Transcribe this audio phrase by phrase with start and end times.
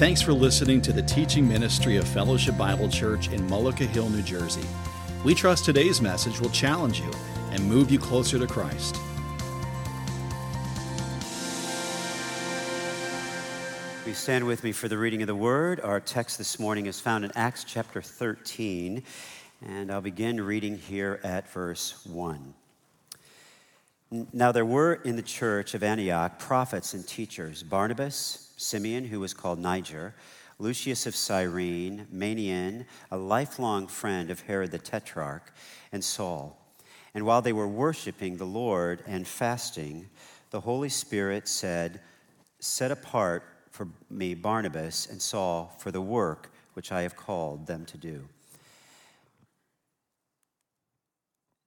[0.00, 4.22] Thanks for listening to the teaching ministry of Fellowship Bible Church in Mullica Hill, New
[4.22, 4.66] Jersey.
[5.26, 7.10] We trust today's message will challenge you
[7.50, 8.94] and move you closer to Christ.
[14.02, 15.80] Please stand with me for the reading of the word.
[15.80, 19.02] Our text this morning is found in Acts chapter 13,
[19.66, 22.54] and I'll begin reading here at verse 1.
[24.32, 29.32] Now, there were in the church of Antioch prophets and teachers Barnabas, Simeon, who was
[29.32, 30.14] called Niger,
[30.58, 35.52] Lucius of Cyrene, Manaen, a lifelong friend of Herod the Tetrarch,
[35.92, 36.58] and Saul.
[37.14, 40.10] And while they were worshiping the Lord and fasting,
[40.50, 42.00] the Holy Spirit said,
[42.58, 47.86] Set apart for me Barnabas and Saul for the work which I have called them
[47.86, 48.28] to do.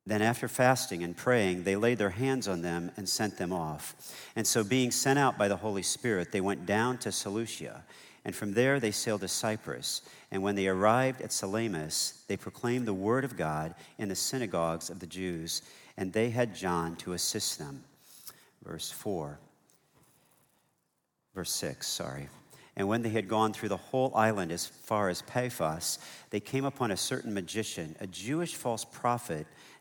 [0.05, 3.95] Then, after fasting and praying, they laid their hands on them and sent them off.
[4.35, 7.83] And so, being sent out by the Holy Spirit, they went down to Seleucia.
[8.25, 10.01] And from there, they sailed to Cyprus.
[10.31, 14.89] And when they arrived at Salamis, they proclaimed the word of God in the synagogues
[14.89, 15.61] of the Jews.
[15.97, 17.83] And they had John to assist them.
[18.63, 19.39] Verse 4.
[21.35, 22.29] Verse 6, sorry.
[22.75, 25.99] And when they had gone through the whole island as far as Paphos,
[26.31, 29.45] they came upon a certain magician, a Jewish false prophet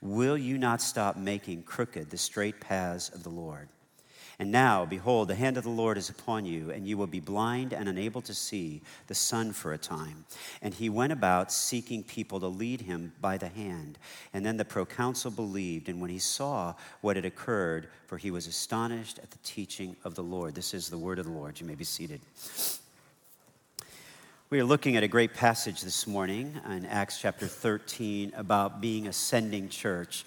[0.00, 3.68] Will you not stop making crooked the straight paths of the Lord?
[4.38, 7.20] And now, behold, the hand of the Lord is upon you, and you will be
[7.20, 10.24] blind and unable to see the sun for a time.
[10.60, 13.96] And he went about seeking people to lead him by the hand.
[14.32, 18.48] And then the proconsul believed, and when he saw what had occurred, for he was
[18.48, 20.54] astonished at the teaching of the Lord.
[20.56, 21.60] This is the word of the Lord.
[21.60, 22.20] You may be seated.
[24.54, 29.08] We are looking at a great passage this morning in Acts chapter 13 about being
[29.08, 30.24] a sending church.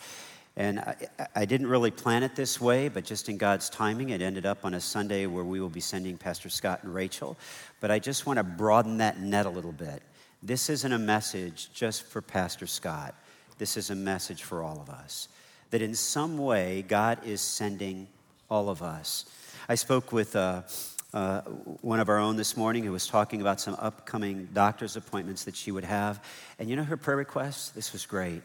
[0.58, 0.98] And I,
[1.34, 4.66] I, didn't really plan it this way, but just in God's timing, it ended up
[4.66, 7.38] on a Sunday where we will be sending Pastor Scott and Rachel.
[7.80, 10.04] But I just want to broaden that net a little bit.
[10.44, 13.16] This isn't a message just for Pastor Scott,
[13.60, 15.30] this is a message for all of us.
[15.70, 18.10] That in some way, God is sending
[18.50, 19.24] all of us.
[19.70, 20.36] I spoke with.
[20.36, 20.64] Uh,
[21.13, 21.41] uh,
[21.81, 25.56] one of our own this morning who was talking about some upcoming doctor's appointments that
[25.56, 26.23] she would have.
[26.59, 27.75] And you know her prayer request?
[27.75, 28.41] This was great.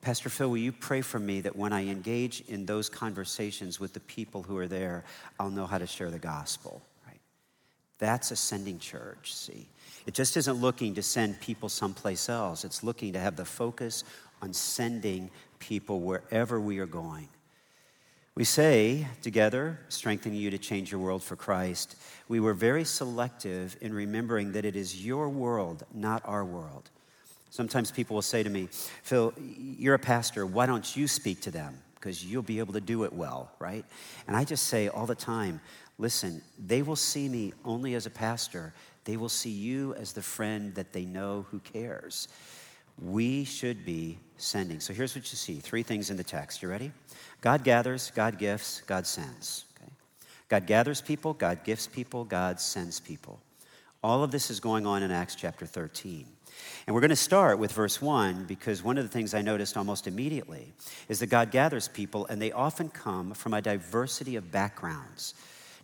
[0.00, 3.94] Pastor Phil, will you pray for me that when I engage in those conversations with
[3.94, 5.04] the people who are there,
[5.40, 7.20] I'll know how to share the gospel, right?
[7.98, 9.68] That's a sending church, see.
[10.06, 12.64] It just isn't looking to send people someplace else.
[12.64, 14.04] It's looking to have the focus
[14.42, 17.28] on sending people wherever we are going.
[18.38, 21.96] We say together, strengthening you to change your world for Christ,
[22.28, 26.88] we were very selective in remembering that it is your world, not our world.
[27.50, 28.68] Sometimes people will say to me,
[29.02, 31.78] Phil, you're a pastor, why don't you speak to them?
[31.96, 33.84] Because you'll be able to do it well, right?
[34.28, 35.60] And I just say all the time,
[35.98, 38.72] listen, they will see me only as a pastor.
[39.02, 42.28] They will see you as the friend that they know who cares.
[43.00, 44.80] We should be sending.
[44.80, 46.62] So here's what you see three things in the text.
[46.62, 46.92] You ready?
[47.40, 49.64] God gathers, God gifts, God sends.
[49.76, 49.90] Okay?
[50.48, 53.40] God gathers people, God gifts people, God sends people.
[54.02, 56.26] All of this is going on in Acts chapter 13.
[56.86, 59.76] And we're going to start with verse 1 because one of the things I noticed
[59.76, 60.72] almost immediately
[61.08, 65.34] is that God gathers people and they often come from a diversity of backgrounds.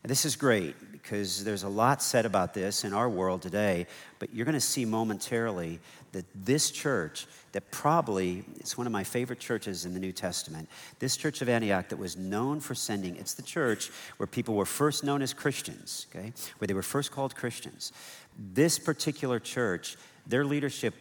[0.03, 0.75] And this is great
[1.05, 3.87] because there's a lot said about this in our world today,
[4.19, 5.79] but you're going to see momentarily
[6.13, 10.67] that this church, that probably, it's one of my favorite churches in the New Testament,
[11.01, 14.65] this church of Antioch that was known for sending, it's the church where people were
[14.65, 17.93] first known as Christians, okay, where they were first called Christians.
[18.39, 20.95] This particular church, their leadership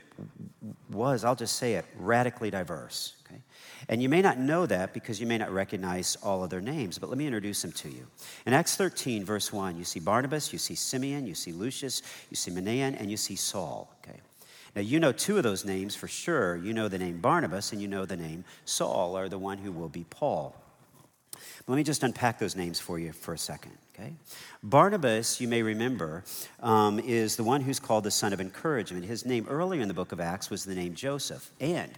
[0.91, 3.13] was, I'll just say it, radically diverse.
[3.89, 6.97] And you may not know that because you may not recognize all of their names,
[6.97, 8.07] but let me introduce them to you.
[8.45, 12.35] In Acts 13, verse 1, you see Barnabas, you see Simeon, you see Lucius, you
[12.35, 13.93] see Manaen, and you see Saul.
[14.03, 14.19] Okay?
[14.75, 16.55] Now, you know two of those names for sure.
[16.55, 19.71] You know the name Barnabas, and you know the name Saul, or the one who
[19.71, 20.55] will be Paul.
[21.67, 23.71] Let me just unpack those names for you for a second.
[23.95, 24.13] Okay?
[24.63, 26.23] Barnabas, you may remember,
[26.61, 29.05] um, is the one who's called the son of encouragement.
[29.05, 31.91] His name earlier in the book of Acts was the name Joseph, and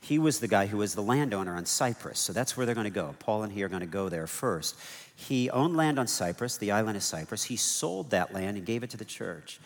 [0.00, 2.20] he was the guy who was the landowner on Cyprus.
[2.20, 3.14] So that's where they're going to go.
[3.18, 4.76] Paul and he are going to go there first.
[5.14, 7.44] He owned land on Cyprus, the island of Cyprus.
[7.44, 9.60] He sold that land and gave it to the church.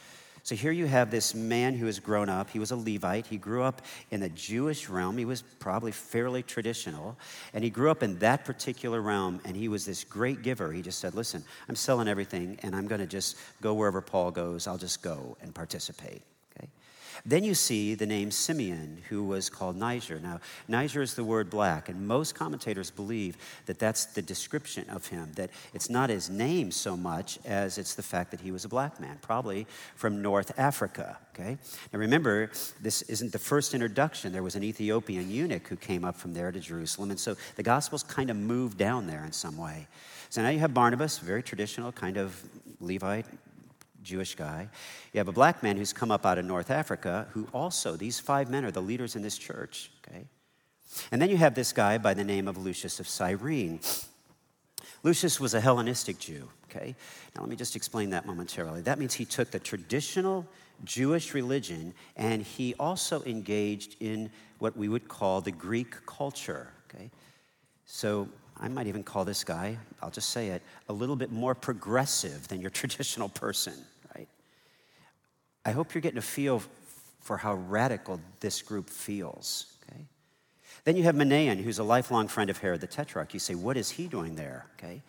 [0.45, 2.51] So here you have this man who has grown up.
[2.51, 3.27] He was a Levite.
[3.27, 3.81] He grew up
[4.11, 5.17] in the Jewish realm.
[5.17, 7.17] He was probably fairly traditional.
[7.55, 9.41] And he grew up in that particular realm.
[9.47, 10.71] And he was this great giver.
[10.71, 14.33] He just said, Listen, I'm selling everything and I'm going to just go wherever Paul
[14.33, 14.67] goes.
[14.67, 16.21] I'll just go and participate.
[17.27, 20.21] Then you see the name Simeon, who was called Niger.
[20.21, 25.07] Now, Niger is the word black, and most commentators believe that that's the description of
[25.07, 28.67] him, that it's not his name so much as it's the fact that he was
[28.67, 29.67] a black man, probably
[29.97, 31.17] from North Africa.
[31.35, 31.57] Okay?
[31.95, 32.51] Now remember,
[32.83, 34.31] this isn't the first introduction.
[34.31, 37.63] There was an Ethiopian eunuch who came up from there to Jerusalem, and so the
[37.63, 39.87] Gospels kind of moved down there in some way.
[40.29, 42.39] So now you have Barnabas, very traditional, kind of
[42.81, 43.27] Levite,
[44.05, 44.69] Jewish guy.
[45.13, 48.21] You have a black man who's come up out of North Africa, who also, these
[48.21, 50.27] five men are the leaders in this church, okay?
[51.11, 53.81] And then you have this guy by the name of Lucius of Cyrene.
[55.03, 56.95] Lucius was a Hellenistic Jew, okay?
[57.35, 58.83] Now let me just explain that momentarily.
[58.83, 60.47] That means he took the traditional
[60.85, 67.11] Jewish religion and he also engaged in what we would call the Greek culture, okay?
[67.87, 71.55] So I might even call this guy, I'll just say it, a little bit more
[71.55, 73.75] progressive than your traditional person.
[75.65, 76.63] I hope you're getting a feel
[77.21, 79.77] for how radical this group feels.
[79.83, 80.05] Okay?
[80.85, 83.33] Then you have Manaen, who's a lifelong friend of Herod the Tetrarch.
[83.33, 84.67] You say, what is he doing there?
[84.79, 85.03] Okay?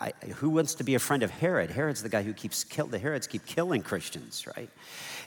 [0.00, 1.70] I, who wants to be a friend of Herod?
[1.70, 4.68] Herod's the guy who keeps kill, the Herods keep killing Christians, right?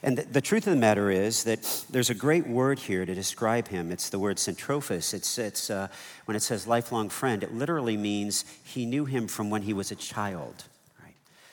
[0.04, 3.16] And the, the, truth of the matter is that there's a great word here to
[3.16, 3.92] describe him.
[3.92, 5.14] It's the word syntrophos.
[5.14, 5.88] It's, it's uh,
[6.26, 9.92] when it says lifelong friend, it literally means he knew him from when he was
[9.92, 10.66] a child.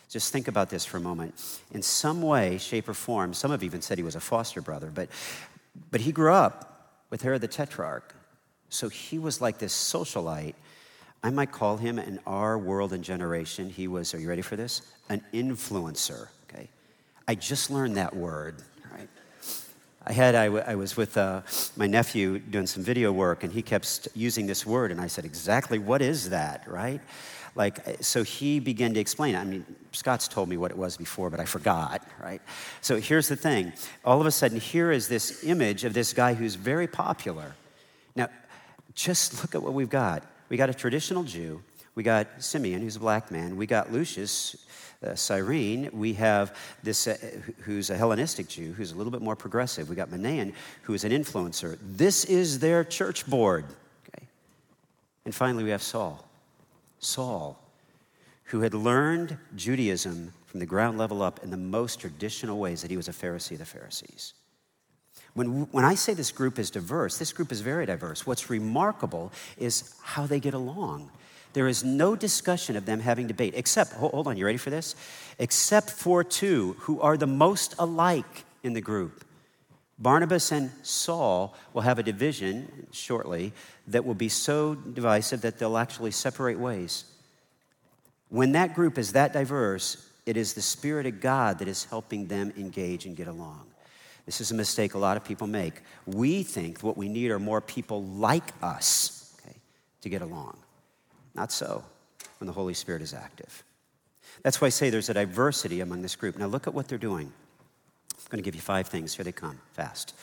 [0.08, 1.34] Just think about this for a moment.
[1.72, 4.90] In some way, shape, or form, some have even said he was a foster brother,
[4.94, 5.08] but,
[5.90, 8.14] but he grew up with Herod the Tetrarch.
[8.68, 10.54] So he was like this socialite.
[11.22, 14.56] I might call him in our world and generation, he was, are you ready for
[14.56, 14.82] this?
[15.08, 16.68] An influencer, okay?
[17.26, 18.62] I just learned that word?
[20.08, 21.40] I had, I, w- I was with uh,
[21.76, 25.24] my nephew doing some video work, and he kept using this word, and I said,
[25.24, 27.00] exactly what is that, right?
[27.56, 29.34] Like, so he began to explain.
[29.34, 32.40] I mean, Scott's told me what it was before, but I forgot, right?
[32.82, 33.72] So here's the thing.
[34.04, 37.56] All of a sudden, here is this image of this guy who's very popular.
[38.14, 38.28] Now,
[38.94, 40.22] just look at what we've got.
[40.50, 41.62] We got a traditional Jew.
[41.96, 43.56] We got Simeon, who's a black man.
[43.56, 45.90] We got Lucius, uh, Cyrene.
[45.92, 47.16] We have this, uh,
[47.60, 49.88] who's a Hellenistic Jew, who's a little bit more progressive.
[49.88, 51.78] We got Manaen, who is an influencer.
[51.82, 53.64] This is their church board.
[54.08, 54.26] Okay?
[55.24, 56.26] And finally, we have Saul.
[56.98, 57.58] Saul,
[58.44, 62.90] who had learned Judaism from the ground level up in the most traditional ways that
[62.90, 64.32] he was a Pharisee of the Pharisees.
[65.34, 68.26] When, when I say this group is diverse, this group is very diverse.
[68.26, 71.10] What's remarkable is how they get along.
[71.56, 74.94] There is no discussion of them having debate, except, hold on, you ready for this?
[75.38, 79.24] Except for two who are the most alike in the group.
[79.98, 83.54] Barnabas and Saul will have a division shortly
[83.86, 87.06] that will be so divisive that they'll actually separate ways.
[88.28, 92.26] When that group is that diverse, it is the Spirit of God that is helping
[92.26, 93.62] them engage and get along.
[94.26, 95.80] This is a mistake a lot of people make.
[96.04, 99.56] We think what we need are more people like us okay,
[100.02, 100.58] to get along.
[101.36, 101.84] Not so
[102.38, 103.62] when the Holy Spirit is active.
[104.42, 106.38] That's why I say there's a diversity among this group.
[106.38, 107.32] Now, look at what they're doing.
[108.12, 109.14] I'm going to give you five things.
[109.14, 110.14] Here they come, fast.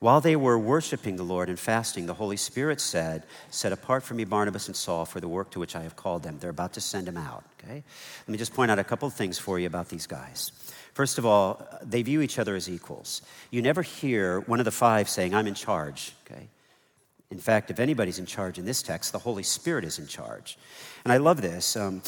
[0.00, 4.14] While they were worshiping the Lord and fasting, the Holy Spirit said, Set apart for
[4.14, 6.38] me Barnabas and Saul for the work to which I have called them.
[6.38, 7.82] They're about to send them out, okay?
[8.20, 10.52] Let me just point out a couple of things for you about these guys.
[10.94, 13.22] First of all, they view each other as equals.
[13.50, 16.48] You never hear one of the five saying, I'm in charge, okay?
[17.30, 20.58] In fact, if anybody's in charge in this text, the Holy Spirit is in charge.
[21.04, 21.76] And I love this.
[21.76, 22.02] Um,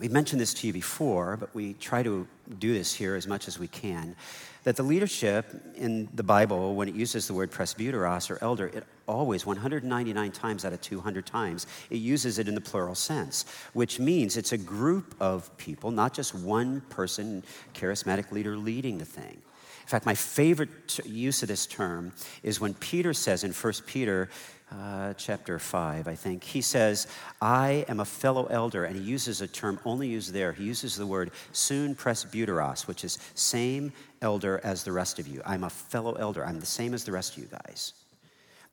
[0.00, 2.26] We've mentioned this to you before, but we try to
[2.58, 4.16] do this here as much as we can.
[4.64, 8.84] That the leadership in the Bible, when it uses the word presbyteros or elder, it
[9.06, 14.00] always, 199 times out of 200 times, it uses it in the plural sense, which
[14.00, 19.40] means it's a group of people, not just one person, charismatic leader leading the thing.
[19.84, 24.30] In fact, my favorite use of this term is when Peter says in 1 Peter
[24.72, 27.06] uh, chapter 5, I think, he says,
[27.42, 30.52] I am a fellow elder, and he uses a term only used there.
[30.54, 35.42] He uses the word soon presbyteros, which is same elder as the rest of you.
[35.44, 36.44] I'm a fellow elder.
[36.46, 37.92] I'm the same as the rest of you guys.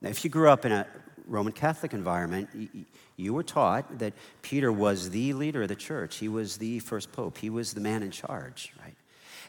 [0.01, 0.87] Now, if you grew up in a
[1.27, 2.49] Roman Catholic environment,
[3.17, 6.17] you were taught that Peter was the leader of the church.
[6.17, 7.37] He was the first pope.
[7.37, 8.95] He was the man in charge, right?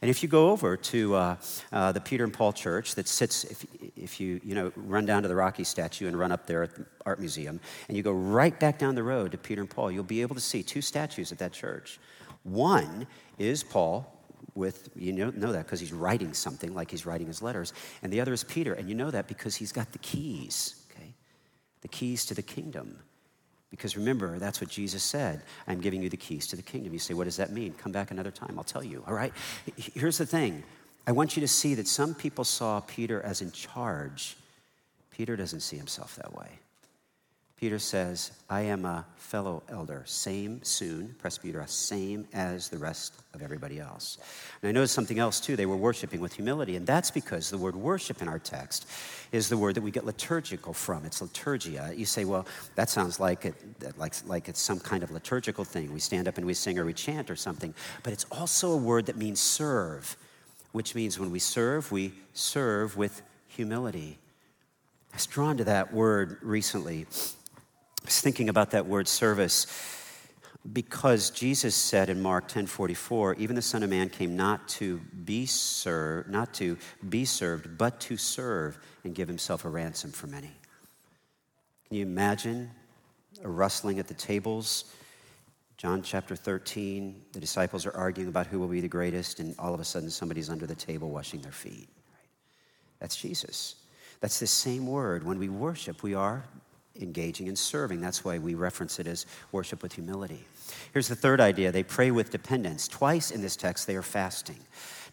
[0.02, 1.37] And if you go over to uh,
[1.71, 3.64] uh, the Peter and Paul Church that sits, if,
[3.97, 6.75] if you, you know, run down to the Rocky statue and run up there at
[6.75, 9.92] the Art Museum, and you go right back down the road to Peter and Paul,
[9.92, 12.00] you'll be able to see two statues at that church.
[12.42, 13.06] One
[13.38, 14.12] is Paul
[14.56, 17.73] with, you know, know that because he's writing something like he's writing his letters.
[18.02, 18.75] And the other is Peter.
[18.75, 21.14] And you know that because he's got the keys, okay?
[21.82, 22.99] The keys to the kingdom.
[23.73, 25.43] Because remember, that's what Jesus said.
[25.67, 26.93] I'm giving you the keys to the kingdom.
[26.93, 27.73] You say, what does that mean?
[27.73, 28.55] Come back another time.
[28.59, 29.33] I'll tell you, all right?
[29.76, 30.62] Here's the thing
[31.07, 34.37] I want you to see that some people saw Peter as in charge.
[35.11, 36.49] Peter doesn't see himself that way.
[37.62, 43.40] Peter says, I am a fellow elder, same soon, presbyter, same as the rest of
[43.40, 44.19] everybody else.
[44.61, 45.54] And I noticed something else too.
[45.54, 48.88] They were worshiping with humility, and that's because the word worship in our text
[49.31, 51.04] is the word that we get liturgical from.
[51.04, 51.97] It's liturgia.
[51.97, 53.54] You say, well, that sounds like, it,
[53.97, 55.92] like, like it's some kind of liturgical thing.
[55.92, 57.75] We stand up and we sing or we chant or something.
[58.02, 60.16] But it's also a word that means serve,
[60.73, 64.19] which means when we serve, we serve with humility.
[65.12, 67.07] I was drawn to that word recently.
[68.02, 69.66] I was thinking about that word service
[70.73, 75.47] because Jesus said in Mark 10:44, even the Son of Man came not to be
[75.47, 76.76] served, not to
[77.09, 80.52] be served, but to serve and give himself a ransom for many.
[81.88, 82.71] Can you imagine
[83.42, 84.85] a rustling at the tables?
[85.76, 89.75] John chapter 13, the disciples are arguing about who will be the greatest, and all
[89.75, 91.88] of a sudden somebody's under the table washing their feet.
[93.00, 93.76] That's Jesus.
[94.21, 95.25] That's the same word.
[95.25, 96.44] When we worship, we are
[97.00, 98.00] engaging and serving.
[98.00, 100.44] That's why we reference it as worship with humility.
[100.92, 102.88] Here's the third idea they pray with dependence.
[102.88, 104.58] Twice in this text, they are fasting.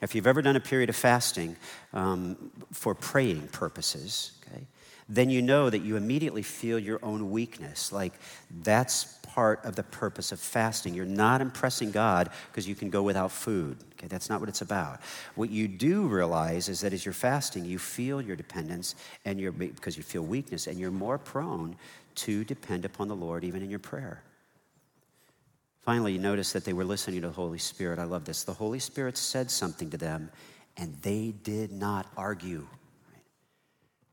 [0.02, 1.56] Now, if you've ever done a period of fasting
[1.94, 4.32] um, for praying purposes,
[5.10, 7.92] then you know that you immediately feel your own weakness.
[7.92, 8.14] Like
[8.62, 10.94] that's part of the purpose of fasting.
[10.94, 13.78] You're not impressing God because you can go without food.
[13.94, 15.00] Okay, that's not what it's about.
[15.36, 19.52] What you do realize is that as you're fasting, you feel your dependence and you're
[19.52, 21.76] because you feel weakness and you're more prone
[22.16, 24.24] to depend upon the Lord even in your prayer.
[25.82, 27.98] Finally, you notice that they were listening to the Holy Spirit.
[27.98, 28.44] I love this.
[28.44, 30.30] The Holy Spirit said something to them,
[30.78, 32.68] and they did not argue.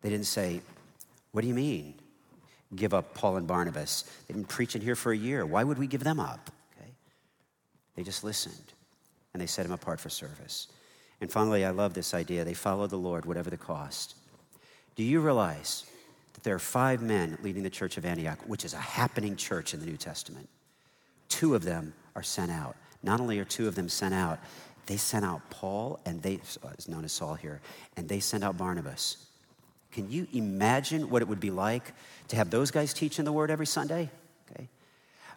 [0.01, 0.63] They didn't say,
[1.37, 1.93] What do you mean?
[2.75, 4.05] give up Paul and Barnabas.
[4.27, 5.45] They've been preaching here for a year.
[5.45, 6.51] Why would we give them up?
[6.81, 6.91] Okay?
[7.95, 8.73] They just listened
[9.35, 10.69] and they set him apart for service.
[11.21, 12.43] And finally, I love this idea.
[12.43, 14.15] They followed the Lord, whatever the cost.
[14.95, 15.85] Do you realize
[16.33, 19.75] that there are five men leading the church of Antioch, which is a happening church
[19.75, 20.49] in the New Testament?
[21.29, 22.77] Two of them are sent out.
[23.03, 24.39] Not only are two of them sent out,
[24.87, 27.61] they sent out Paul, and they uh, is known as Saul here,
[27.95, 29.27] and they sent out Barnabas.
[29.97, 31.95] Can you imagine what it would be like
[32.29, 34.11] to have those guys teaching the word every Sunday?
[34.51, 34.69] Okay.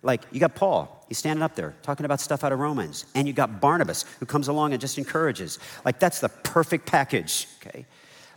[0.03, 3.25] Like you got Paul, he's standing up there talking about stuff out of Romans, and
[3.25, 5.59] you got Barnabas who comes along and just encourages.
[5.85, 7.85] Like that's the perfect package, okay?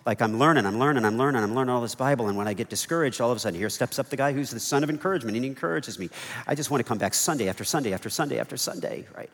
[0.07, 2.55] Like I'm learning, I'm learning, I'm learning, I'm learning all this Bible, and when I
[2.55, 4.91] get discouraged, all of a sudden here steps up the guy who's the son of
[4.91, 6.09] encouragement, and he encourages me.
[6.47, 9.31] I just want to come back Sunday after Sunday after Sunday after Sunday, right?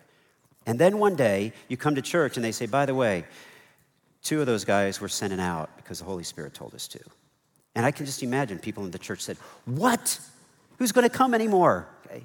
[0.64, 3.24] And then one day you come to church and they say, by the way,
[4.22, 7.00] two of those guys were sent out because the Holy Spirit told us to.
[7.74, 10.18] And I can just imagine people in the church said, What?
[10.78, 11.88] Who's going to come anymore?
[12.06, 12.24] Okay.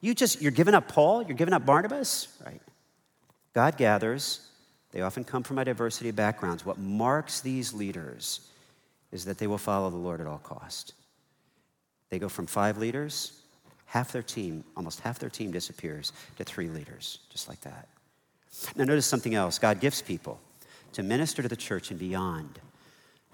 [0.00, 2.60] You just, you're giving up Paul, you're giving up Barnabas, right?
[3.54, 4.48] God gathers.
[4.90, 6.64] They often come from a diversity of backgrounds.
[6.64, 8.40] What marks these leaders
[9.10, 10.94] is that they will follow the Lord at all cost.
[12.10, 13.40] They go from five leaders,
[13.86, 17.88] half their team, almost half their team disappears, to three leaders, just like that.
[18.76, 20.38] Now, notice something else God gifts people
[20.94, 22.58] to minister to the church and beyond.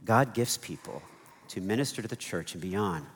[0.04, 1.02] God gifts people
[1.48, 3.06] to minister to the church and beyond.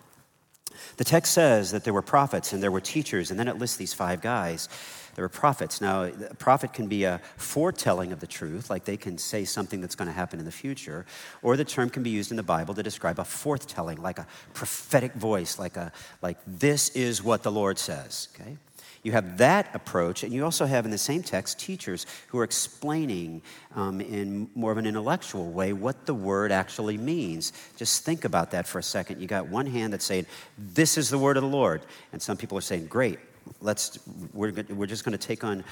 [0.96, 3.76] The text says that there were prophets and there were teachers, and then it lists
[3.76, 4.68] these five guys.
[5.14, 5.80] There were prophets.
[5.80, 9.80] Now, a prophet can be a foretelling of the truth, like they can say something
[9.80, 11.06] that's going to happen in the future,
[11.42, 14.26] or the term can be used in the Bible to describe a forthtelling, like a
[14.52, 18.28] prophetic voice, like a like this is what the Lord says.
[18.34, 18.56] Okay.
[19.04, 22.44] You have that approach, and you also have in the same text teachers who are
[22.44, 23.42] explaining
[23.76, 27.52] um, in more of an intellectual way what the word actually means.
[27.76, 29.20] Just think about that for a second.
[29.20, 30.24] You got one hand that's saying,
[30.56, 31.82] This is the word of the Lord.
[32.12, 33.18] And some people are saying, Great,
[33.60, 33.98] let's,
[34.32, 35.64] we're, we're just going to take on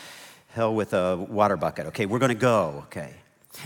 [0.49, 1.87] hell with a water bucket.
[1.87, 2.83] Okay, we're going to go.
[2.85, 3.15] Okay.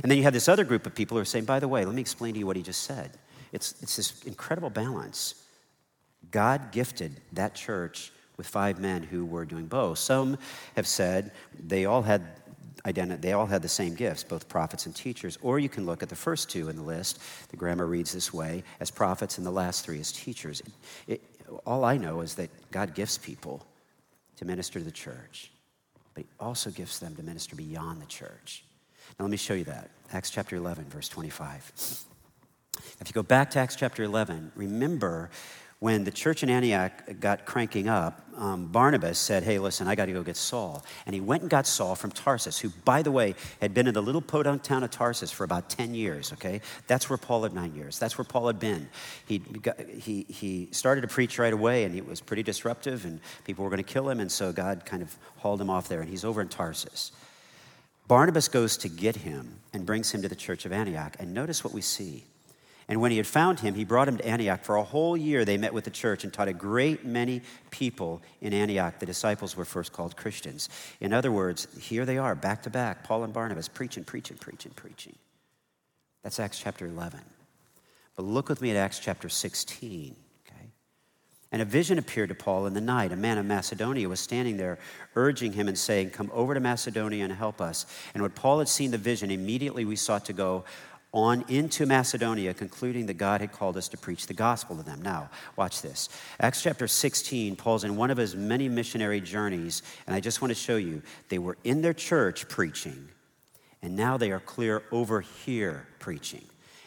[0.03, 1.85] And then you have this other group of people who are saying, By the way,
[1.85, 3.11] let me explain to you what he just said.
[3.53, 5.43] It's, it's this incredible balance.
[6.31, 9.99] God gifted that church with five men who were doing both.
[9.99, 10.39] Some
[10.75, 12.23] have said they all had
[12.85, 15.39] they all had the same gifts, both prophets and teachers.
[15.43, 17.21] Or you can look at the first two in the list.
[17.49, 20.63] The grammar reads this way as prophets, and the last three as teachers.
[21.09, 21.21] It,
[21.65, 23.67] all I know is that God gifts people
[24.37, 25.51] to minister to the church,
[26.15, 28.65] but He also gifts them to minister beyond the church.
[29.19, 29.91] Now, let me show you that.
[30.13, 31.73] Acts chapter 11, verse 25.
[33.01, 35.31] If you go back to Acts chapter 11, remember
[35.79, 40.07] when the church in Antioch got cranking up, um, Barnabas said, Hey, listen, I got
[40.07, 40.85] to go get Saul.
[41.05, 43.95] And he went and got Saul from Tarsus, who, by the way, had been in
[43.95, 46.63] the little podunk town of Tarsus for about 10 years, okay?
[46.87, 47.99] That's where Paul had nine years.
[47.99, 48.89] That's where Paul had been.
[49.27, 53.21] He, got, he, he started to preach right away, and it was pretty disruptive, and
[53.45, 56.01] people were going to kill him, and so God kind of hauled him off there,
[56.01, 57.13] and he's over in Tarsus.
[58.09, 61.65] Barnabas goes to get him and brings him to the church of Antioch, and notice
[61.65, 62.25] what we see.
[62.89, 64.63] And when he had found him, he brought him to Antioch.
[64.63, 68.23] For a whole year, they met with the church and taught a great many people
[68.41, 69.01] in Antioch.
[69.01, 70.69] The disciples were first called Christians.
[71.01, 74.71] In other words, here they are, back to back, Paul and Barnabas, preaching, preaching, preaching,
[74.77, 75.17] preaching.
[76.23, 77.21] That's Acts chapter 11.
[78.15, 80.15] But look with me at Acts chapter 16.
[80.47, 80.71] Okay?
[81.51, 83.11] And a vision appeared to Paul in the night.
[83.11, 84.79] A man of Macedonia was standing there,
[85.17, 87.85] urging him and saying, Come over to Macedonia and help us.
[88.15, 90.65] And when Paul had seen the vision, immediately we sought to go
[91.13, 95.01] on into Macedonia, concluding that God had called us to preach the gospel to them.
[95.03, 96.09] Now, watch this.
[96.41, 100.51] Acts chapter 16, Paul's in one of his many missionary journeys, and I just want
[100.51, 103.09] to show you they were in their church preaching,
[103.83, 106.45] and now they are clear over here preaching.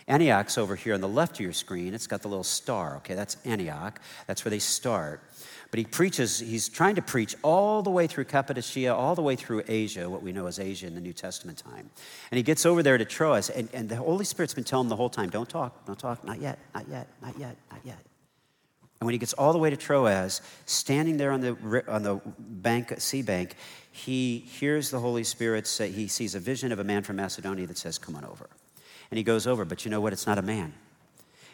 [0.09, 1.93] Antioch's over here on the left of your screen.
[1.93, 3.13] It's got the little star, okay?
[3.13, 4.01] That's Antioch.
[4.27, 5.21] That's where they start.
[5.71, 9.35] But he preaches, he's trying to preach all the way through Cappadocia, all the way
[9.35, 11.91] through Asia, what we know as Asia in the New Testament time.
[12.31, 14.89] And he gets over there to Troas, and, and the Holy Spirit's been telling him
[14.89, 17.99] the whole time, don't talk, don't talk, not yet, not yet, not yet, not yet.
[18.99, 22.19] And when he gets all the way to Troas, standing there on the, on the
[22.25, 23.55] bank, sea bank,
[23.91, 27.67] he hears the Holy Spirit say, he sees a vision of a man from Macedonia
[27.67, 28.49] that says, Come on over.
[29.11, 30.13] And he goes over, but you know what?
[30.13, 30.73] It's not a man.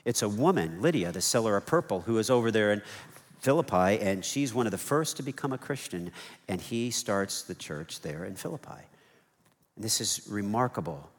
[0.04, 2.82] It's a woman, Lydia, the seller of purple, who is over there in
[3.40, 6.12] Philippi, and she's one of the first to become a Christian,
[6.48, 8.82] and he starts the church there in Philippi.
[9.76, 11.10] And this is remarkable.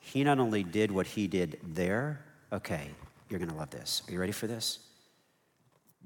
[0.00, 2.20] He not only did what he did there,
[2.52, 2.88] okay,
[3.28, 4.02] you're going to love this.
[4.08, 4.78] Are you ready for this?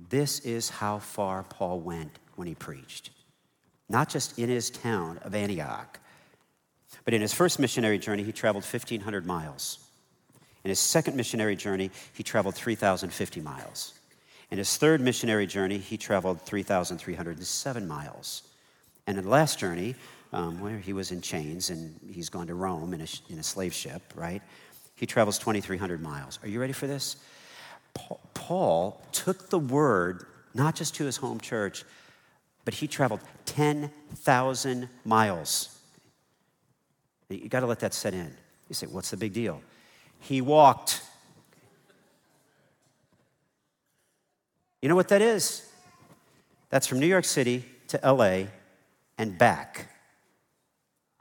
[0.08, 3.10] This is how far Paul went when he preached.
[3.88, 5.99] Not just in his town of Antioch,
[7.04, 9.78] but in his first missionary journey, he traveled 1,500 miles.
[10.64, 13.94] In his second missionary journey, he traveled 3,050 miles.
[14.50, 18.42] In his third missionary journey, he traveled 3,307 miles.
[19.06, 19.94] And in the last journey,
[20.32, 23.42] um, where he was in chains and he's gone to Rome in a, in a
[23.42, 24.42] slave ship, right?
[24.94, 26.38] He travels 2,300 miles.
[26.42, 27.16] Are you ready for this?
[28.34, 31.84] Paul took the word not just to his home church,
[32.64, 35.79] but he traveled 10,000 miles.
[37.30, 38.34] You got to let that set in.
[38.68, 39.62] You say, what's the big deal?
[40.20, 41.02] He walked
[44.82, 45.66] You know what that is?
[46.70, 48.44] That's from New York City to LA
[49.18, 49.88] and back.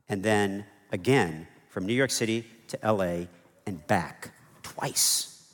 [0.07, 3.25] And then again from New York City to LA
[3.65, 4.31] and back
[4.63, 5.53] twice.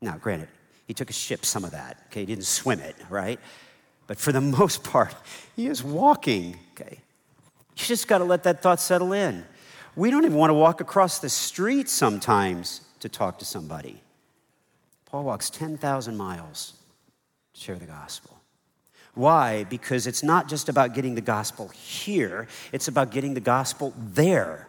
[0.00, 0.48] Now, granted,
[0.86, 2.20] he took a ship, some of that, okay?
[2.20, 3.38] He didn't swim it, right?
[4.06, 5.14] But for the most part,
[5.56, 7.00] he is walking, okay?
[7.80, 9.44] You just got to let that thought settle in.
[9.96, 14.02] We don't even want to walk across the street sometimes to talk to somebody.
[15.06, 16.74] Paul walks 10,000 miles
[17.54, 18.36] to share the gospel.
[19.14, 19.64] Why?
[19.64, 24.68] Because it's not just about getting the gospel here, it's about getting the gospel there.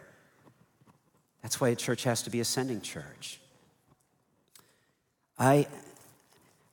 [1.42, 3.40] That's why a church has to be a sending church.
[5.38, 5.66] I,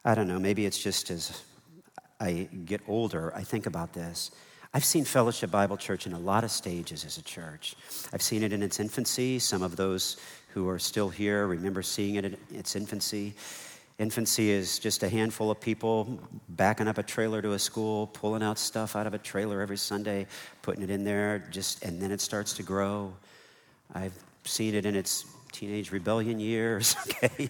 [0.05, 1.43] I don't know, maybe it's just as
[2.19, 4.31] I get older, I think about this.
[4.71, 7.75] I've seen Fellowship Bible Church in a lot of stages as a church.
[8.13, 9.39] I've seen it in its infancy.
[9.39, 10.17] Some of those
[10.49, 13.33] who are still here remember seeing it in its infancy.
[13.97, 18.43] Infancy is just a handful of people backing up a trailer to a school, pulling
[18.43, 20.27] out stuff out of a trailer every Sunday,
[20.61, 23.11] putting it in there, just and then it starts to grow.
[23.93, 27.49] I've seen it in its teenage rebellion years, okay?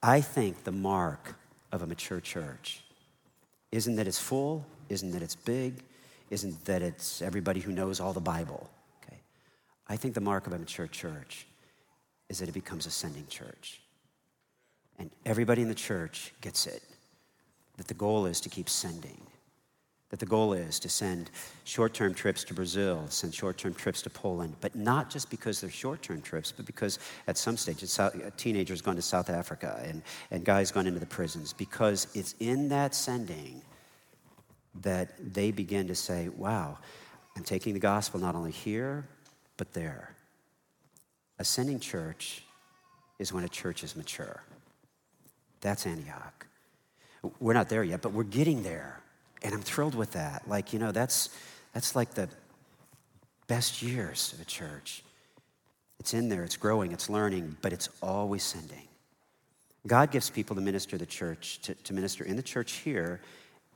[0.00, 1.34] I think the mark
[1.72, 2.82] of a mature church
[3.72, 5.82] isn't that it's full, isn't that it's big,
[6.30, 8.68] isn't that it's everybody who knows all the Bible.
[9.02, 9.18] Okay?
[9.88, 11.46] I think the mark of a mature church
[12.28, 13.80] is that it becomes a sending church.
[14.98, 16.82] And everybody in the church gets it
[17.76, 19.22] that the goal is to keep sending.
[20.10, 21.30] That the goal is to send
[21.64, 25.60] short term trips to Brazil, send short term trips to Poland, but not just because
[25.60, 29.30] they're short term trips, but because at some stage, uh, a teenager's gone to South
[29.30, 33.62] Africa and, and guys gone into the prisons, because it's in that sending
[34.82, 36.78] that they begin to say, wow,
[37.36, 39.06] I'm taking the gospel not only here,
[39.56, 40.14] but there.
[41.38, 42.44] Ascending church
[43.18, 44.42] is when a church is mature.
[45.60, 46.46] That's Antioch.
[47.38, 49.00] We're not there yet, but we're getting there.
[49.42, 50.48] And I'm thrilled with that.
[50.48, 51.30] Like, you know, that's,
[51.72, 52.28] that's like the
[53.46, 55.02] best years of a church.
[55.98, 58.88] It's in there, it's growing, it's learning, but it's always sending.
[59.86, 63.20] God gives people to minister the church, to, to minister in the church here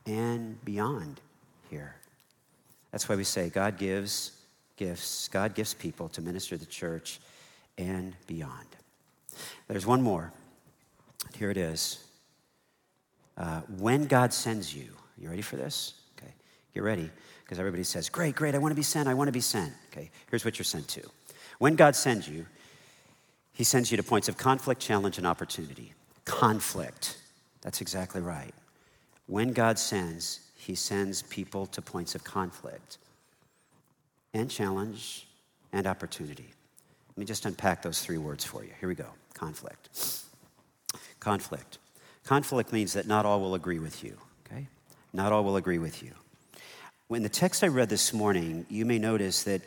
[0.05, 1.19] and beyond
[1.69, 1.95] here.
[2.91, 4.31] That's why we say God gives
[4.77, 7.19] gifts, God gives people to minister to the church
[7.77, 8.67] and beyond.
[9.67, 10.31] There's one more.
[11.37, 12.03] Here it is.
[13.37, 14.87] Uh, when God sends you,
[15.17, 15.93] you ready for this?
[16.17, 16.31] Okay,
[16.73, 17.09] get ready,
[17.43, 19.73] because everybody says, Great, great, I want to be sent, I want to be sent.
[19.91, 21.01] Okay, here's what you're sent to.
[21.59, 22.45] When God sends you,
[23.53, 25.93] He sends you to points of conflict, challenge, and opportunity.
[26.23, 27.17] Conflict.
[27.61, 28.53] That's exactly right.
[29.27, 32.97] When God sends, He sends people to points of conflict
[34.33, 35.27] and challenge
[35.71, 36.47] and opportunity.
[37.09, 38.71] Let me just unpack those three words for you.
[38.79, 39.89] Here we go conflict.
[41.19, 41.77] Conflict.
[42.23, 44.67] Conflict means that not all will agree with you, okay?
[45.13, 46.11] Not all will agree with you.
[47.07, 49.61] When the text I read this morning, you may notice that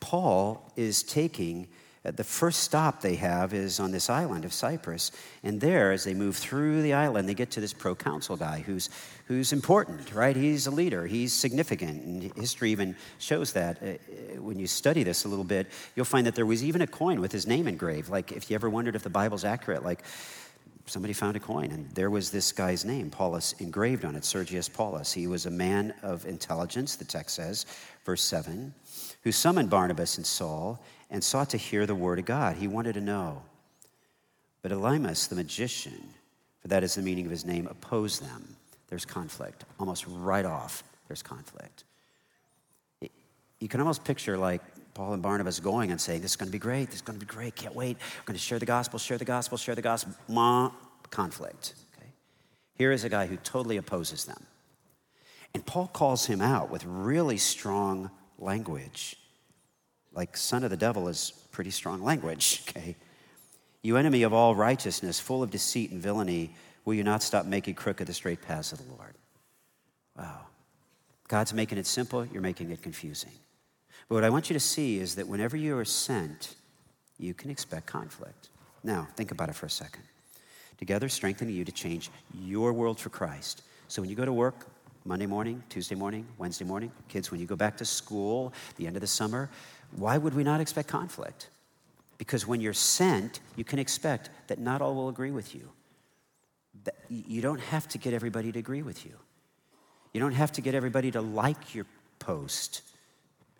[0.00, 1.68] Paul is taking
[2.04, 5.12] the first stop they have is on this island of Cyprus.
[5.44, 8.90] And there, as they move through the island, they get to this proconsul guy who's,
[9.26, 10.34] who's important, right?
[10.34, 12.02] He's a leader, he's significant.
[12.02, 13.80] And history even shows that.
[13.80, 16.82] Uh, uh, when you study this a little bit, you'll find that there was even
[16.82, 18.08] a coin with his name engraved.
[18.08, 20.02] Like, if you ever wondered if the Bible's accurate, like,
[20.86, 24.68] somebody found a coin and there was this guy's name, Paulus, engraved on it, Sergius
[24.68, 25.12] Paulus.
[25.12, 27.66] He was a man of intelligence, the text says,
[28.04, 28.74] verse 7,
[29.22, 32.56] who summoned Barnabas and Saul and sought to hear the word of God.
[32.56, 33.42] He wanted to know.
[34.62, 36.08] But Elymas, the magician,
[36.60, 38.56] for that is the meaning of his name, opposed them.
[38.88, 39.64] There's conflict.
[39.80, 41.84] Almost right off, there's conflict.
[43.58, 44.60] You can almost picture like
[44.94, 46.86] Paul and Barnabas going and saying, This is going to be great.
[46.86, 47.54] This is going to be great.
[47.54, 47.96] Can't wait.
[47.96, 50.14] We're going to share the gospel, share the gospel, share the gospel.
[50.28, 50.70] Ma,
[51.10, 51.74] conflict.
[51.96, 52.08] Okay?
[52.74, 54.46] Here is a guy who totally opposes them.
[55.54, 58.10] And Paul calls him out with really strong
[58.42, 59.16] language
[60.14, 62.96] like son of the devil is pretty strong language, okay?
[63.82, 67.74] You enemy of all righteousness, full of deceit and villainy, will you not stop making
[67.74, 69.14] crooked the straight paths of the Lord?
[70.16, 70.46] Wow.
[71.28, 73.32] God's making it simple, you're making it confusing.
[74.08, 76.54] But what I want you to see is that whenever you are sent,
[77.18, 78.50] you can expect conflict.
[78.84, 80.02] Now, think about it for a second.
[80.76, 83.62] Together, strengthening you to change your world for Christ.
[83.88, 84.66] So when you go to work,
[85.04, 88.96] Monday morning, Tuesday morning, Wednesday morning, kids, when you go back to school, the end
[88.96, 89.50] of the summer,
[89.96, 91.48] why would we not expect conflict?
[92.18, 95.68] Because when you're sent, you can expect that not all will agree with you.
[97.08, 99.12] You don't have to get everybody to agree with you.
[100.12, 101.86] You don't have to get everybody to like your
[102.18, 102.82] post.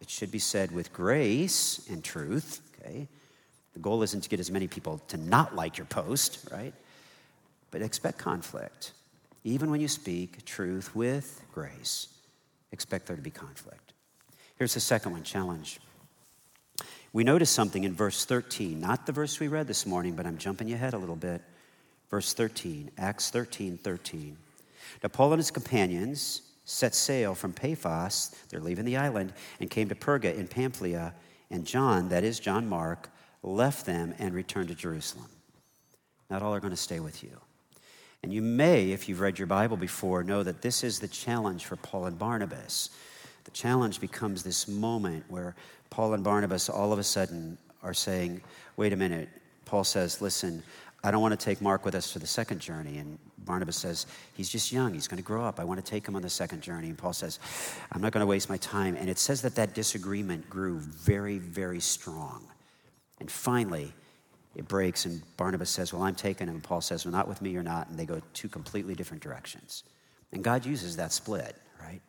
[0.00, 3.08] It should be said with grace and truth, okay?
[3.72, 6.74] The goal isn't to get as many people to not like your post, right?
[7.70, 8.92] But expect conflict.
[9.44, 12.08] Even when you speak truth with grace,
[12.70, 13.92] expect there to be conflict.
[14.56, 15.80] Here's the second one challenge.
[17.12, 20.38] We notice something in verse 13, not the verse we read this morning, but I'm
[20.38, 21.42] jumping ahead a little bit.
[22.10, 24.36] Verse 13, Acts 13 13.
[25.02, 29.88] Now, Paul and his companions set sail from Paphos, they're leaving the island, and came
[29.88, 31.14] to Perga in Pamphylia.
[31.50, 33.10] And John, that is John Mark,
[33.42, 35.28] left them and returned to Jerusalem.
[36.30, 37.40] Not all are going to stay with you.
[38.22, 41.64] And you may, if you've read your Bible before, know that this is the challenge
[41.64, 42.90] for Paul and Barnabas.
[43.44, 45.56] The challenge becomes this moment where
[45.90, 48.40] Paul and Barnabas all of a sudden are saying,
[48.76, 49.28] wait a minute.
[49.64, 50.62] Paul says, listen,
[51.02, 52.98] I don't want to take Mark with us for the second journey.
[52.98, 54.94] And Barnabas says, he's just young.
[54.94, 55.58] He's going to grow up.
[55.58, 56.88] I want to take him on the second journey.
[56.88, 57.40] And Paul says,
[57.90, 58.94] I'm not going to waste my time.
[58.94, 62.46] And it says that that disagreement grew very, very strong.
[63.18, 63.92] And finally,
[64.54, 66.56] it breaks, and Barnabas says, Well, I'm taking him.
[66.56, 67.88] And Paul says, Well, not with me or not.
[67.88, 69.84] And they go two completely different directions.
[70.32, 72.00] And God uses that split, right?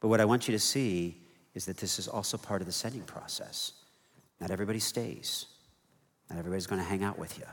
[0.00, 1.16] But what I want you to see
[1.54, 3.72] is that this is also part of the sending process.
[4.40, 5.46] Not everybody stays,
[6.28, 7.44] not everybody's going to hang out with you.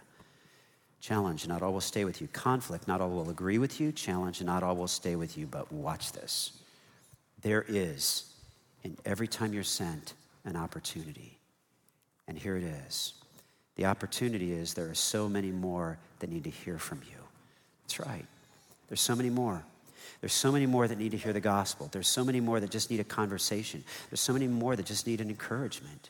[1.02, 2.28] Challenge, not all will stay with you.
[2.28, 3.92] Conflict, not all will agree with you.
[3.92, 5.48] Challenge, not all will stay with you.
[5.48, 6.52] But watch this.
[7.42, 8.34] There is,
[8.84, 10.14] in every time you're sent,
[10.44, 11.40] an opportunity.
[12.28, 13.14] And here it is.
[13.80, 17.16] The opportunity is there are so many more that need to hear from you.
[17.84, 18.26] That's right.
[18.90, 19.64] There's so many more.
[20.20, 21.88] There's so many more that need to hear the gospel.
[21.90, 23.86] There's so many more that just need a conversation.
[24.10, 26.10] There's so many more that just need an encouragement.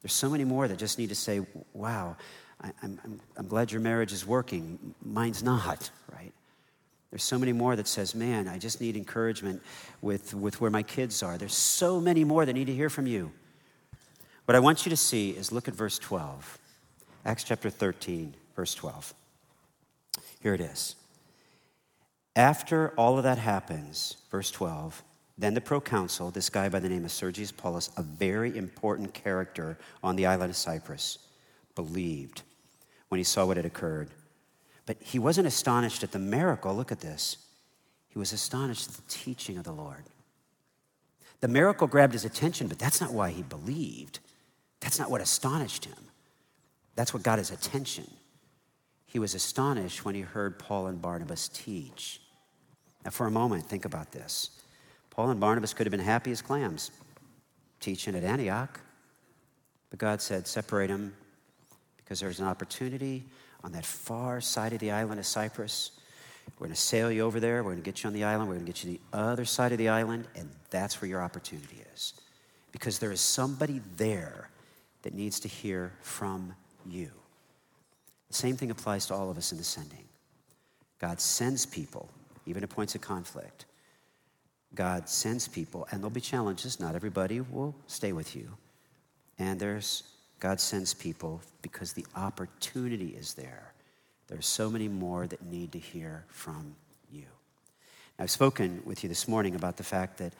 [0.00, 1.40] There's so many more that just need to say,
[1.72, 2.14] wow,
[2.62, 4.94] I, am glad your marriage is working.
[5.04, 6.32] Mine's not, right?
[7.10, 9.60] There's so many more that says, man, I just need encouragement
[10.02, 11.36] with, with where my kids are.
[11.36, 13.32] There's so many more that need to hear from you.
[14.44, 16.60] What I want you to see is look at verse 12.
[17.24, 19.14] Acts chapter 13, verse 12.
[20.40, 20.96] Here it is.
[22.34, 25.02] After all of that happens, verse 12,
[25.38, 29.78] then the proconsul, this guy by the name of Sergius Paulus, a very important character
[30.02, 31.18] on the island of Cyprus,
[31.74, 32.42] believed
[33.08, 34.10] when he saw what had occurred.
[34.84, 36.74] But he wasn't astonished at the miracle.
[36.74, 37.36] Look at this.
[38.08, 40.04] He was astonished at the teaching of the Lord.
[41.40, 44.18] The miracle grabbed his attention, but that's not why he believed.
[44.80, 46.11] That's not what astonished him.
[46.94, 48.10] That's what got his attention.
[49.06, 52.20] He was astonished when he heard Paul and Barnabas teach.
[53.04, 54.50] Now, for a moment, think about this.
[55.10, 56.90] Paul and Barnabas could have been happy as clams
[57.80, 58.80] teaching at Antioch,
[59.90, 61.12] but God said, separate them
[61.96, 63.24] because there's an opportunity
[63.64, 65.90] on that far side of the island of Cyprus.
[66.58, 67.62] We're going to sail you over there.
[67.62, 68.48] We're going to get you on the island.
[68.48, 71.08] We're going to get you to the other side of the island, and that's where
[71.08, 72.14] your opportunity is.
[72.70, 74.48] Because there is somebody there
[75.02, 76.54] that needs to hear from
[76.88, 77.10] you.
[78.28, 80.04] The same thing applies to all of us in the sending.
[80.98, 82.08] God sends people,
[82.46, 83.66] even at points of conflict.
[84.74, 86.80] God sends people, and there'll be challenges.
[86.80, 88.56] Not everybody will stay with you.
[89.38, 90.04] And there's
[90.40, 93.72] God sends people because the opportunity is there.
[94.26, 96.74] There's so many more that need to hear from
[97.12, 97.26] you.
[98.18, 100.32] I've spoken with you this morning about the fact that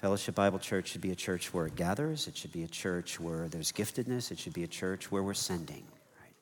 [0.00, 3.20] Fellowship Bible Church should be a church where it gathers, it should be a church
[3.20, 5.82] where there's giftedness, it should be a church where we're sending.
[6.18, 6.34] Right?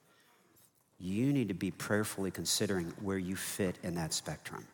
[1.00, 4.64] You need to be prayerfully considering where you fit in that spectrum.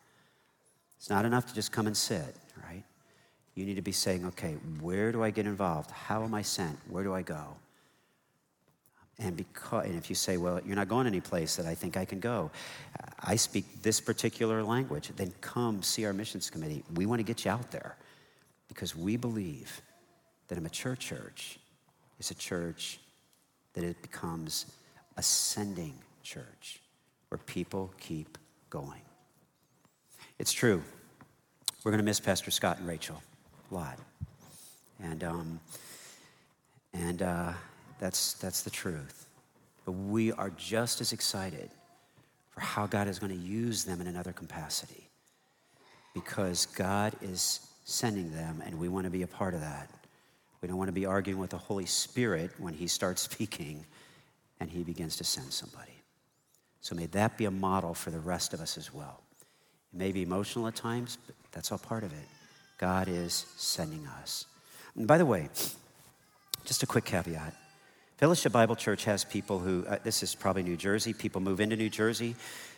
[0.98, 2.82] It's not enough to just come and sit, right?
[3.54, 5.90] You need to be saying, okay, where do I get involved?
[5.90, 6.78] How am I sent?
[6.90, 7.56] Where do I go?
[9.18, 11.96] And, because, and if you say, well, you're not going any place that I think
[11.96, 12.50] I can go,
[13.18, 16.84] I speak this particular language, then come see our missions committee.
[16.94, 17.96] We want to get you out there
[18.74, 19.80] because we believe
[20.48, 21.58] that a mature church
[22.18, 22.98] is a church
[23.74, 24.66] that it becomes
[25.16, 26.80] ascending church
[27.28, 28.37] where people keep
[28.70, 29.00] going.
[30.40, 30.82] It's true.
[31.84, 33.22] We're going to miss Pastor Scott and Rachel
[33.70, 33.98] a lot.
[35.02, 35.60] And, um,
[36.92, 37.52] and, uh,
[38.00, 39.28] that's, that's the truth.
[39.84, 41.70] But we are just as excited
[42.50, 45.08] for how God is going to use them in another capacity
[46.12, 49.88] because God is sending them and we want to be a part of that.
[50.60, 53.84] We don't want to be arguing with the Holy Spirit when He starts speaking
[54.60, 55.92] and He begins to send somebody.
[56.80, 59.22] So may that be a model for the rest of us as well.
[59.92, 62.28] It may be emotional at times, but that's all part of it.
[62.78, 64.46] God is sending us.
[64.96, 65.48] And by the way,
[66.64, 67.54] just a quick caveat
[68.16, 71.76] Fellowship Bible Church has people who, uh, this is probably New Jersey, people move into
[71.76, 72.36] New Jersey,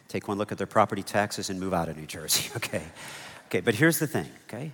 [0.09, 2.83] take one look at their property taxes, and move out of New Jersey, okay?
[3.47, 4.73] Okay, but here's the thing, okay?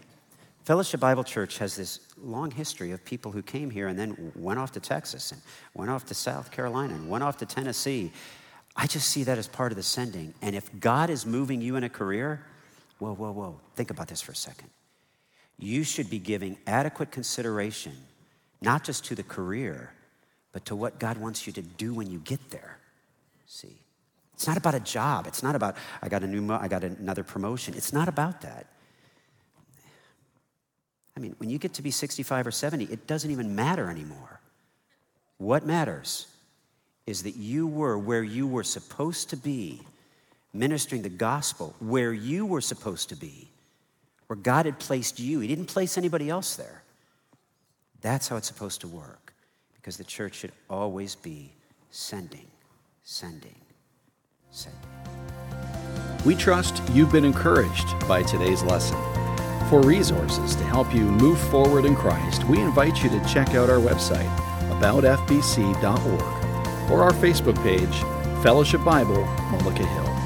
[0.65, 4.61] Fellowship Bible Church has this long history of people who came here and then went
[4.61, 5.41] off to Texas and
[5.75, 8.13] went off to South Carolina and went off to Tennessee.
[8.77, 10.35] I just see that as part of the sending.
[10.41, 12.45] And if God is moving you in a career,
[13.01, 14.71] whoa, whoa, whoa, think about this for a second.
[15.59, 17.93] You should be giving adequate consideration,
[18.61, 19.93] not just to the career,
[20.53, 22.79] but to what God wants you to do when you get there.
[23.47, 23.81] See,
[24.35, 25.27] it's not about a job.
[25.27, 27.75] It's not about I got a new I got another promotion.
[27.75, 28.67] It's not about that.
[31.23, 34.41] I mean, when you get to be 65 or 70, it doesn't even matter anymore.
[35.39, 36.27] What matters
[37.07, 39.83] is that you were where you were supposed to be,
[40.53, 43.49] ministering the gospel where you were supposed to be,
[44.27, 45.39] where God had placed you.
[45.39, 46.83] He didn't place anybody else there.
[48.01, 49.33] That's how it's supposed to work
[49.77, 51.53] because the church should always be
[51.93, 52.47] sending,
[53.05, 53.61] sending,
[54.51, 54.81] sending.
[56.25, 58.99] We trust you've been encouraged by today's lesson.
[59.73, 63.71] For resources to help you move forward in Christ, we invite you to check out
[63.71, 64.29] our website,
[64.69, 68.03] aboutfbc.org, or our Facebook page,
[68.43, 70.22] Fellowship Bible, Mullica Hill.